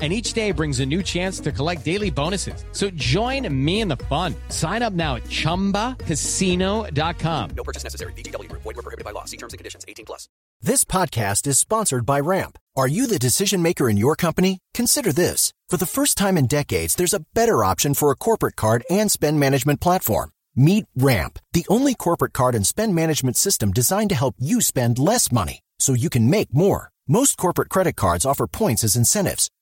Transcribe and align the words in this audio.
and 0.00 0.12
each 0.12 0.32
day 0.32 0.52
brings 0.52 0.78
a 0.80 0.86
new 0.86 1.02
chance 1.02 1.40
to 1.40 1.52
collect 1.52 1.84
daily 1.84 2.10
bonuses. 2.10 2.64
So 2.72 2.88
join 2.90 3.46
me 3.52 3.82
in 3.82 3.88
the 3.88 3.98
fun. 4.08 4.34
Sign 4.48 4.80
up 4.82 4.94
now 4.94 5.16
at 5.16 5.24
ChumbaCasino.com. 5.24 7.50
No 7.54 7.64
purchase 7.64 7.84
necessary. 7.84 8.14
VGW. 8.14 8.50
Void 8.52 8.64
were 8.64 8.74
prohibited 8.74 9.04
by 9.04 9.10
law. 9.10 9.26
See 9.26 9.36
terms 9.36 9.52
and 9.52 9.58
conditions. 9.58 9.84
18 9.86 10.06
plus. 10.06 10.26
This 10.62 10.84
podcast 10.84 11.46
is 11.46 11.58
sponsored 11.58 12.06
by 12.06 12.20
Ramp. 12.20 12.58
Are 12.76 12.86
you 12.86 13.06
the 13.06 13.18
decision 13.18 13.62
maker 13.62 13.88
in 13.88 13.96
your 13.96 14.16
company? 14.16 14.58
Consider 14.74 15.12
this. 15.12 15.52
For 15.68 15.76
the 15.76 15.86
first 15.86 16.18
time 16.18 16.36
in 16.36 16.46
decades, 16.46 16.94
there's 16.94 17.14
a 17.14 17.24
better 17.34 17.64
option 17.64 17.94
for 17.94 18.10
a 18.10 18.16
corporate 18.16 18.56
card 18.56 18.84
and 18.90 19.10
spend 19.10 19.40
management 19.40 19.80
platform. 19.80 20.30
Meet 20.54 20.86
Ramp, 20.96 21.38
the 21.52 21.66
only 21.68 21.94
corporate 21.94 22.32
card 22.32 22.54
and 22.54 22.66
spend 22.66 22.94
management 22.94 23.36
system 23.36 23.72
designed 23.72 24.10
to 24.10 24.16
help 24.16 24.34
you 24.38 24.60
spend 24.60 24.98
less 24.98 25.32
money 25.32 25.60
so 25.78 25.94
you 25.94 26.10
can 26.10 26.28
make 26.28 26.52
more. 26.52 26.90
Most 27.08 27.36
corporate 27.36 27.70
credit 27.70 27.96
cards 27.96 28.26
offer 28.26 28.46
points 28.46 28.84
as 28.84 28.96
incentives 28.96 29.48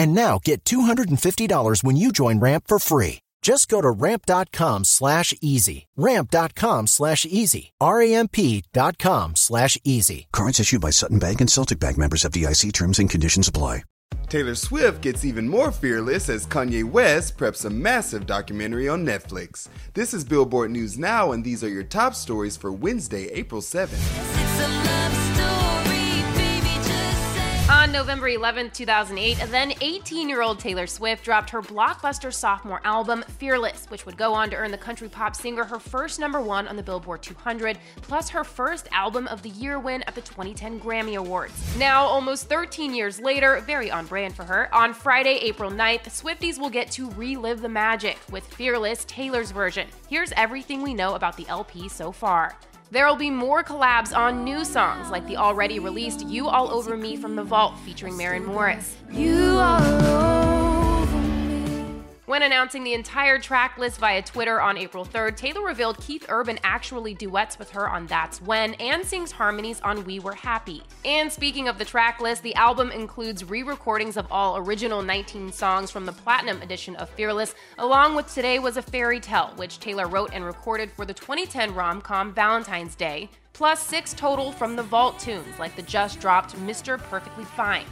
And 0.00 0.14
now 0.14 0.40
get 0.42 0.64
$250 0.64 1.84
when 1.84 1.96
you 1.96 2.10
join 2.10 2.40
Ramp 2.40 2.64
for 2.66 2.78
free. 2.78 3.18
Just 3.42 3.68
go 3.68 3.82
to 3.82 3.90
ramp.com 3.90 4.84
slash 4.84 5.34
easy. 5.42 5.88
Ramp.com 5.94 6.86
slash 6.86 7.26
easy. 7.26 7.72
R-A-M-P.com 7.82 9.36
slash 9.36 9.76
easy. 9.84 10.26
Cards 10.32 10.58
issued 10.58 10.80
by 10.80 10.88
Sutton 10.88 11.18
Bank 11.18 11.42
and 11.42 11.50
Celtic 11.50 11.78
Bank 11.78 11.98
members 11.98 12.22
FDIC 12.24 12.72
terms 12.72 12.98
and 12.98 13.10
conditions 13.10 13.46
apply. 13.46 13.82
Taylor 14.30 14.54
Swift 14.54 15.02
gets 15.02 15.26
even 15.26 15.46
more 15.46 15.70
fearless 15.70 16.30
as 16.30 16.46
Kanye 16.46 16.84
West 16.84 17.36
preps 17.36 17.66
a 17.66 17.70
massive 17.70 18.24
documentary 18.24 18.88
on 18.88 19.04
Netflix. 19.04 19.68
This 19.92 20.14
is 20.14 20.24
Billboard 20.24 20.70
News 20.70 20.98
Now, 20.98 21.32
and 21.32 21.44
these 21.44 21.62
are 21.62 21.68
your 21.68 21.84
top 21.84 22.14
stories 22.14 22.56
for 22.56 22.72
Wednesday, 22.72 23.26
April 23.32 23.60
7th. 23.60 23.98
On 27.90 27.94
November 27.94 28.28
11, 28.28 28.70
2008, 28.70 29.50
then 29.50 29.72
18 29.80 30.28
year 30.28 30.42
old 30.42 30.60
Taylor 30.60 30.86
Swift 30.86 31.24
dropped 31.24 31.50
her 31.50 31.60
blockbuster 31.60 32.32
sophomore 32.32 32.80
album, 32.84 33.24
Fearless, 33.38 33.86
which 33.88 34.06
would 34.06 34.16
go 34.16 34.32
on 34.32 34.48
to 34.50 34.56
earn 34.56 34.70
the 34.70 34.78
country 34.78 35.08
pop 35.08 35.34
singer 35.34 35.64
her 35.64 35.80
first 35.80 36.20
number 36.20 36.40
one 36.40 36.68
on 36.68 36.76
the 36.76 36.84
Billboard 36.84 37.20
200, 37.20 37.80
plus 37.96 38.28
her 38.28 38.44
first 38.44 38.86
Album 38.92 39.26
of 39.26 39.42
the 39.42 39.48
Year 39.48 39.80
win 39.80 40.04
at 40.04 40.14
the 40.14 40.20
2010 40.20 40.78
Grammy 40.78 41.16
Awards. 41.16 41.52
Now, 41.78 42.04
almost 42.04 42.48
13 42.48 42.94
years 42.94 43.18
later, 43.18 43.60
very 43.66 43.90
on 43.90 44.06
brand 44.06 44.36
for 44.36 44.44
her, 44.44 44.72
on 44.72 44.94
Friday, 44.94 45.40
April 45.42 45.72
9th, 45.72 46.04
Swifties 46.04 46.60
will 46.60 46.70
get 46.70 46.92
to 46.92 47.10
relive 47.16 47.60
the 47.60 47.68
magic 47.68 48.18
with 48.30 48.46
Fearless, 48.54 49.04
Taylor's 49.06 49.50
version. 49.50 49.88
Here's 50.08 50.30
everything 50.36 50.80
we 50.80 50.94
know 50.94 51.16
about 51.16 51.36
the 51.36 51.48
LP 51.48 51.88
so 51.88 52.12
far. 52.12 52.56
There'll 52.92 53.14
be 53.14 53.30
more 53.30 53.62
collabs 53.62 54.16
on 54.16 54.42
new 54.42 54.64
songs 54.64 55.10
like 55.10 55.24
the 55.28 55.36
already 55.36 55.78
released 55.78 56.26
You 56.26 56.48
All 56.48 56.72
Over 56.72 56.96
Me 56.96 57.14
from 57.14 57.36
The 57.36 57.44
Vault 57.44 57.78
featuring 57.84 58.16
Maren 58.16 58.44
Morris. 58.44 58.96
You 59.12 59.60
over 59.60 60.29
announcing 62.42 62.84
the 62.84 62.94
entire 62.94 63.38
track 63.38 63.78
list 63.78 63.98
via 63.98 64.22
Twitter 64.22 64.60
on 64.60 64.76
April 64.76 65.04
3rd, 65.04 65.36
Taylor 65.36 65.64
revealed 65.64 65.98
Keith 65.98 66.26
Urban 66.28 66.58
actually 66.62 67.14
duets 67.14 67.58
with 67.58 67.70
her 67.70 67.88
on 67.88 68.06
That's 68.06 68.40
When 68.40 68.74
and 68.74 69.04
sings 69.04 69.32
harmonies 69.32 69.80
on 69.80 70.04
We 70.04 70.18
Were 70.20 70.34
Happy. 70.34 70.82
And 71.04 71.30
speaking 71.30 71.68
of 71.68 71.78
the 71.78 71.84
track 71.84 72.20
list, 72.20 72.42
the 72.42 72.54
album 72.54 72.90
includes 72.90 73.44
re 73.44 73.62
recordings 73.62 74.16
of 74.16 74.26
all 74.30 74.56
original 74.56 75.02
19 75.02 75.52
songs 75.52 75.90
from 75.90 76.06
the 76.06 76.12
Platinum 76.12 76.62
edition 76.62 76.96
of 76.96 77.10
Fearless, 77.10 77.54
along 77.78 78.14
with 78.14 78.32
Today 78.32 78.58
Was 78.58 78.76
a 78.76 78.82
Fairy 78.82 79.20
Tale, 79.20 79.52
which 79.56 79.80
Taylor 79.80 80.06
wrote 80.06 80.30
and 80.32 80.44
recorded 80.44 80.90
for 80.90 81.04
the 81.04 81.14
2010 81.14 81.74
rom 81.74 82.00
com 82.00 82.32
Valentine's 82.32 82.94
Day, 82.94 83.28
plus 83.52 83.80
six 83.80 84.14
total 84.14 84.52
from 84.52 84.76
the 84.76 84.82
Vault 84.82 85.18
tunes, 85.18 85.58
like 85.58 85.76
the 85.76 85.82
just 85.82 86.20
dropped 86.20 86.56
Mr. 86.56 86.98
Perfectly 86.98 87.44
Fine. 87.44 87.86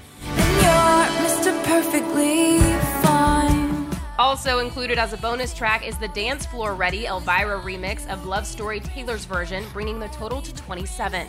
Also 4.19 4.59
included 4.59 4.99
as 4.99 5.13
a 5.13 5.17
bonus 5.19 5.55
track 5.55 5.87
is 5.87 5.97
the 5.97 6.09
Dance 6.09 6.45
Floor 6.45 6.75
Ready 6.75 7.07
Elvira 7.07 7.61
remix 7.61 8.05
of 8.13 8.27
Love 8.27 8.49
Story 8.49 8.81
Taylor's 8.81 9.25
version, 9.25 9.65
bringing 9.73 10.01
the 10.01 10.09
total 10.09 10.43
to 10.43 10.53
27. 10.55 11.29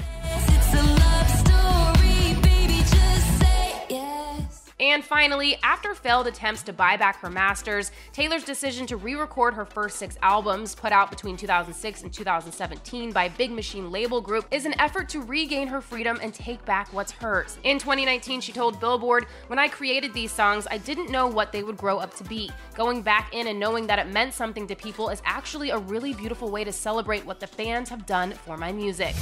And 4.79 5.03
finally, 5.03 5.57
after 5.61 5.93
failed 5.93 6.27
attempts 6.27 6.63
to 6.63 6.73
buy 6.73 6.95
back 6.95 7.19
her 7.19 7.29
masters, 7.29 7.91
Taylor's 8.13 8.45
decision 8.45 8.87
to 8.87 8.95
re 8.95 9.15
record 9.15 9.53
her 9.53 9.65
first 9.65 9.97
six 9.97 10.17
albums, 10.21 10.73
put 10.73 10.93
out 10.93 11.09
between 11.09 11.35
2006 11.35 12.03
and 12.03 12.13
2017 12.13 13.11
by 13.11 13.27
Big 13.27 13.51
Machine 13.51 13.91
Label 13.91 14.21
Group, 14.21 14.45
is 14.51 14.65
an 14.65 14.79
effort 14.79 15.09
to 15.09 15.21
regain 15.21 15.67
her 15.67 15.81
freedom 15.81 16.17
and 16.21 16.33
take 16.33 16.63
back 16.63 16.93
what's 16.93 17.11
hers. 17.11 17.57
In 17.63 17.77
2019, 17.77 18.39
she 18.39 18.53
told 18.53 18.79
Billboard, 18.79 19.25
When 19.47 19.59
I 19.59 19.67
created 19.67 20.13
these 20.13 20.31
songs, 20.31 20.65
I 20.71 20.77
didn't 20.77 21.11
know 21.11 21.27
what 21.27 21.51
they 21.51 21.63
would 21.63 21.77
grow 21.77 21.97
up 21.97 22.13
to 22.15 22.23
be. 22.23 22.49
Going 22.73 23.01
back 23.01 23.33
in 23.33 23.47
and 23.47 23.59
knowing 23.59 23.85
that 23.87 23.99
it 23.99 24.07
meant 24.07 24.33
something 24.33 24.65
to 24.67 24.75
people 24.75 25.09
is 25.09 25.21
actually 25.25 25.71
a 25.71 25.77
really 25.77 26.13
beautiful 26.13 26.49
way 26.49 26.63
to 26.63 26.71
celebrate 26.71 27.25
what 27.25 27.41
the 27.41 27.47
fans 27.47 27.89
have 27.89 28.05
done 28.05 28.31
for 28.31 28.55
my 28.55 28.71
music. 28.71 29.15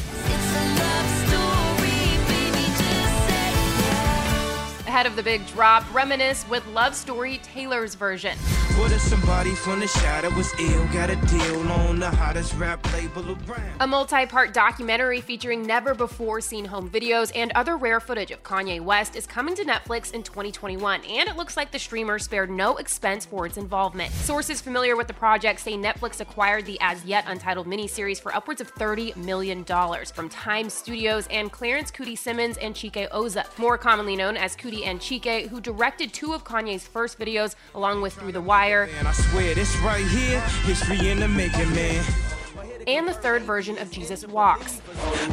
Ahead 4.97 5.06
of 5.06 5.16
the 5.16 5.22
big 5.22 5.46
drop, 5.46 5.84
reminisce 5.94 6.44
with 6.50 6.66
Love 6.69 6.96
Story 6.96 7.40
Taylor's 7.44 7.94
version. 7.94 8.35
A 11.09 11.15
deal 11.27 11.71
on 11.71 11.99
the 11.99 12.09
hottest 12.09 12.53
rap 12.55 12.85
label 12.91 13.31
around. 13.31 13.77
A 13.79 13.88
multi 13.88 14.25
part 14.25 14.53
documentary 14.53 15.21
featuring 15.21 15.65
never 15.65 15.95
before 15.95 16.41
seen 16.41 16.65
home 16.65 16.89
videos 16.89 17.31
and 17.33 17.51
other 17.55 17.77
rare 17.77 18.01
footage 18.01 18.29
of 18.31 18.43
Kanye 18.43 18.81
West 18.81 19.15
is 19.15 19.25
coming 19.25 19.55
to 19.55 19.63
Netflix 19.63 20.11
in 20.11 20.21
2021, 20.21 21.05
and 21.05 21.29
it 21.29 21.38
looks 21.38 21.55
like 21.55 21.71
the 21.71 21.79
streamer 21.79 22.19
spared 22.19 22.49
no 22.49 22.75
expense 22.75 23.25
for 23.25 23.45
its 23.45 23.55
involvement. 23.55 24.11
Sources 24.11 24.59
familiar 24.59 24.97
with 24.97 25.07
the 25.07 25.13
project 25.13 25.61
say 25.61 25.75
Netflix 25.75 26.19
acquired 26.19 26.65
the 26.65 26.77
as 26.81 27.05
yet 27.05 27.23
untitled 27.27 27.67
miniseries 27.67 28.19
for 28.19 28.35
upwards 28.35 28.59
of 28.59 28.73
$30 28.75 29.15
million 29.15 29.63
from 29.63 30.27
Time 30.27 30.69
Studios 30.69 31.25
and 31.31 31.53
Clarence 31.53 31.89
Coodie 31.89 32.17
Simmons 32.17 32.57
and 32.57 32.75
Chike 32.75 33.07
Ozah, 33.11 33.45
more 33.57 33.77
commonly 33.77 34.17
known 34.17 34.35
as 34.35 34.57
Coodie 34.57 34.85
and 34.85 34.99
Chike, 34.99 35.47
who 35.47 35.61
directed 35.61 36.11
two 36.11 36.33
of 36.33 36.44
Kanye's 36.44 36.85
first 36.85 37.17
videos 37.17 37.55
along 37.73 38.01
with 38.01 38.13
Through 38.13 38.33
the 38.33 38.41
Wire 38.41 38.66
And 38.67 39.07
I 39.07 39.13
swear 39.13 39.55
this 39.55 39.78
right 39.78 40.05
here, 40.05 40.41
history 40.66 41.09
in 41.09 41.22
the 41.22 41.28
making, 41.29 41.73
man. 41.73 42.03
And 42.88 43.06
the 43.06 43.14
third 43.14 43.42
version 43.42 43.78
of 43.80 43.92
Jesus 43.92 44.25
Walks. 44.25 44.81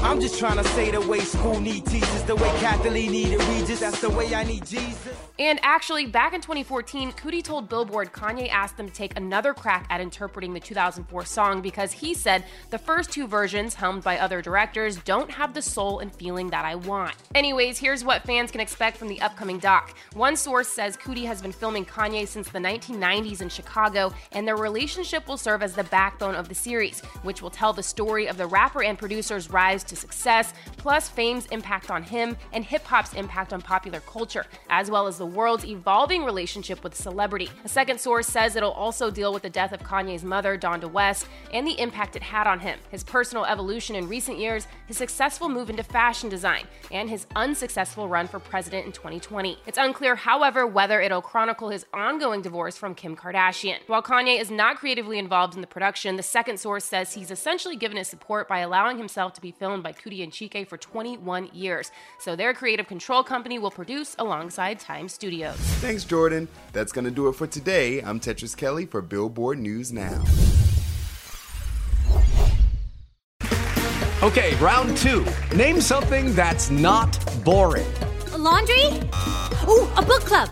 I'm 0.03 0.21
just 0.21 0.41
trying 0.41 0.57
to 0.57 0.65
say 0.65 0.91
the 0.91 1.01
way 1.01 1.21
school 1.21 1.61
need 1.61 1.87
teachers, 1.87 2.23
the 2.25 2.35
way 2.35 2.49
Kathie 2.59 2.91
Lee 2.91 3.09
needed 3.09 3.41
Regis, 3.45 3.79
that's 3.79 4.01
the 4.01 4.11
way 4.11 4.35
I 4.35 4.43
need 4.43 4.67
Jesus. 4.67 5.17
And 5.39 5.61
actually, 5.63 6.07
back 6.07 6.33
in 6.33 6.41
2014, 6.41 7.13
Coodie 7.13 7.43
told 7.43 7.69
Billboard 7.69 8.13
Kanye 8.13 8.49
asked 8.51 8.77
them 8.77 8.89
to 8.89 8.95
take 8.95 9.17
another 9.17 9.55
crack 9.55 9.87
at 9.89 10.01
interpreting 10.01 10.53
the 10.53 10.59
2004 10.59 11.25
song 11.25 11.61
because 11.61 11.93
he 11.93 12.13
said 12.13 12.45
the 12.71 12.79
first 12.79 13.13
two 13.13 13.29
versions, 13.29 13.75
helmed 13.75 14.03
by 14.03 14.19
other 14.19 14.43
directors, 14.43 14.97
don't 14.99 15.31
have 15.31 15.55
the 15.55 15.63
soul 15.63 16.01
and 16.01 16.13
feeling 16.13 16.51
that 16.51 16.65
I 16.65 16.75
want. 16.75 17.15
Anyways, 17.37 17.79
here's 17.79 18.05
what 18.05 18.25
fans 18.25 18.51
can 18.51 18.61
expect 18.61 18.97
from 18.97 19.07
the 19.07 19.21
upcoming 19.21 19.59
doc. 19.59 19.97
One 20.15 20.37
source 20.37 20.69
says 20.69 20.97
Coodie 20.97 21.27
has 21.27 21.41
been 21.41 21.53
filming 21.53 21.85
Kanye 21.85 22.27
since 22.27 22.49
the 22.49 22.59
1990s 22.59 23.43
in 23.43 23.49
Chicago, 23.49 24.13
and 24.33 24.47
their 24.47 24.57
relationship 24.57 25.29
will 25.29 25.37
serve 25.37 25.63
as 25.63 25.75
the 25.75 25.85
backbone 25.85 26.35
of 26.35 26.49
the 26.49 26.55
series, 26.55 27.01
which 27.23 27.44
will 27.45 27.51
tell 27.51 27.73
the 27.73 27.83
story 27.83 28.27
of 28.27 28.37
the 28.37 28.47
rapper 28.47 28.83
and 28.83 28.99
producer's 28.99 29.51
rise 29.51 29.85
to 29.85 29.95
success, 29.95 30.53
plus 30.79 31.09
fame's 31.09 31.47
impact 31.47 31.91
on 31.91 32.03
him 32.03 32.37
and 32.53 32.65
hip 32.65 32.83
hop's 32.85 33.13
impact 33.13 33.53
on 33.53 33.61
popular 33.61 34.01
culture, 34.01 34.47
as 34.71 34.91
well 34.91 35.07
as 35.07 35.19
the 35.19 35.27
world's 35.27 35.65
evolving 35.67 36.25
relationship 36.25 36.83
with 36.83 36.95
celebrity. 36.95 37.51
A 37.65 37.69
second 37.69 38.01
source 38.01 38.27
says 38.27 38.57
it'll 38.57 38.73
also 38.73 39.11
deal 39.11 39.33
with 39.33 39.43
the 39.43 39.51
death 39.51 39.73
of 39.73 39.83
Kanye's 39.83 40.25
mother, 40.25 40.59
Donda 40.59 40.91
West, 40.91 41.29
and 41.53 41.67
the 41.67 41.79
impact 41.79 42.17
it 42.17 42.23
had 42.23 42.47
on 42.47 42.59
him, 42.59 42.79
his 42.91 43.05
personal 43.05 43.45
evolution 43.45 43.95
in 43.95 44.09
recent 44.09 44.39
years, 44.39 44.67
his 44.87 44.97
successful 44.97 45.49
move 45.49 45.69
into 45.69 45.83
fashion 45.83 46.31
design, 46.31 46.67
and 46.91 47.11
his 47.11 47.27
unsuccessful 47.37 48.09
run 48.09 48.27
for 48.27 48.39
president 48.41 48.87
in 48.87 48.93
2020. 48.93 49.59
It's 49.67 49.79
unclear, 49.79 50.17
however, 50.17 50.67
whether 50.67 51.01
it'll 51.03 51.21
chronicle 51.21 51.69
his 51.69 51.85
ongoing 51.93 52.41
divorce 52.41 52.79
from 52.79 52.95
Kim 52.95 53.15
Kardashian. 53.15 53.79
While 53.87 54.03
Kanye 54.03 54.41
is 54.41 54.51
not 54.51 54.77
creatively 54.77 55.19
involved 55.19 55.55
in 55.55 55.61
the 55.61 55.67
production, 55.67 56.17
the 56.17 56.23
second 56.23 56.59
source 56.59 56.85
says 56.85 57.13
he's 57.25 57.31
essentially 57.31 57.75
given 57.75 57.97
his 57.97 58.07
support 58.07 58.47
by 58.49 58.59
allowing 58.59 58.99
himself 58.99 59.33
to 59.33 59.41
be 59.41 59.51
filmed 59.51 59.83
by 59.83 59.93
Coodie 59.93 60.23
and 60.23 60.31
Chike 60.31 60.69
for 60.69 60.77
21 60.77 61.49
years. 61.55 61.91
So 62.19 62.37
their 62.37 62.53
creative 62.53 62.87
control 62.87 63.25
company 63.25 63.59
will 63.59 63.71
produce 63.71 64.15
alongside 64.19 64.79
Time 64.79 65.09
Studios. 65.09 65.57
Thanks, 65.81 66.05
Jordan. 66.05 66.49
That's 66.75 66.93
going 66.93 67.07
to 67.07 67.11
do 67.11 67.29
it 67.29 67.35
for 67.35 67.47
today. 67.47 68.01
I'm 68.01 68.21
Tetris 68.21 68.55
Kelly 68.55 68.85
for 68.85 69.01
Billboard 69.01 69.59
News 69.59 69.91
Now. 69.91 70.23
Okay, 74.23 74.55
round 74.57 74.95
two. 74.99 75.25
Name 75.57 75.81
something 75.81 76.35
that's 76.35 76.69
not 76.71 77.19
boring. 77.43 77.87
A 78.33 78.39
laundry? 78.39 79.01
Ooh, 79.67 79.89
a 79.97 80.03
book 80.03 80.25
club. 80.25 80.51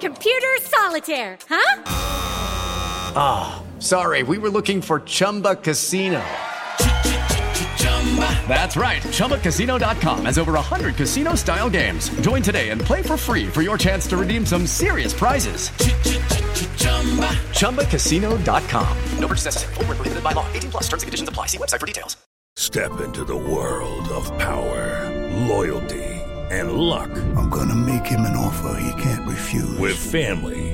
Computer 0.00 0.56
solitaire, 0.60 1.38
huh? 1.48 1.82
Ah, 3.16 3.60
oh, 3.60 3.63
sorry, 3.78 4.22
we 4.22 4.38
were 4.38 4.50
looking 4.50 4.80
for 4.80 5.00
Chumba 5.00 5.56
Casino. 5.56 6.22
That's 8.46 8.76
right. 8.76 9.02
ChumbaCasino.com 9.02 10.26
has 10.26 10.38
over 10.38 10.52
100 10.52 10.94
casino 10.94 11.34
style 11.34 11.68
games. 11.68 12.10
Join 12.20 12.42
today 12.42 12.70
and 12.70 12.80
play 12.80 13.02
for 13.02 13.16
free 13.16 13.46
for 13.48 13.62
your 13.62 13.76
chance 13.76 14.06
to 14.08 14.16
redeem 14.16 14.46
some 14.46 14.66
serious 14.66 15.12
prizes. 15.12 15.70
ChumbaCasino.com. 17.58 18.98
No 19.18 19.26
purchase 19.26 19.46
necessary. 19.46 19.74
Full 19.74 19.84
prohibited 19.84 20.22
by 20.22 20.32
law. 20.32 20.46
18 20.52 20.70
plus 20.70 20.84
terms 20.84 21.02
and 21.02 21.08
conditions 21.08 21.28
apply. 21.28 21.46
See 21.46 21.58
website 21.58 21.80
for 21.80 21.86
details. 21.86 22.16
Step 22.56 23.00
into 23.00 23.24
the 23.24 23.36
world 23.36 24.08
of 24.10 24.26
power, 24.38 25.10
loyalty, 25.48 26.04
and 26.52 26.74
luck. 26.74 27.10
I'm 27.36 27.48
going 27.50 27.68
to 27.68 27.74
make 27.74 28.06
him 28.06 28.20
an 28.20 28.36
offer 28.36 28.78
he 28.80 29.02
can't 29.02 29.28
refuse. 29.28 29.76
With 29.76 29.96
family, 29.96 30.73